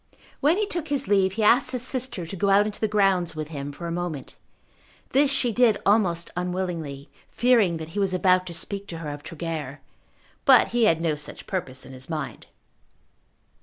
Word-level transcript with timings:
When 0.39 0.57
he 0.57 0.65
took 0.65 0.87
his 0.87 1.07
leave 1.07 1.33
he 1.33 1.43
asked 1.43 1.69
his 1.69 1.83
sister 1.85 2.25
to 2.25 2.35
go 2.35 2.49
out 2.49 2.65
into 2.65 2.79
the 2.81 2.87
grounds 2.87 3.35
with 3.35 3.49
him 3.49 3.71
for 3.71 3.85
a 3.85 3.91
moment. 3.91 4.35
This 5.11 5.29
she 5.29 5.51
did 5.51 5.77
almost 5.85 6.31
unwillingly, 6.35 7.11
fearing 7.29 7.77
that 7.77 7.89
he 7.89 7.99
was 7.99 8.11
about 8.11 8.47
to 8.47 8.53
speak 8.55 8.87
to 8.87 8.97
her 8.97 9.11
of 9.11 9.21
Tregear. 9.21 9.79
But 10.43 10.69
he 10.69 10.85
had 10.85 11.01
no 11.01 11.13
such 11.13 11.45
purpose 11.45 11.85
on 11.85 11.91
his 11.91 12.09
mind. 12.09 12.47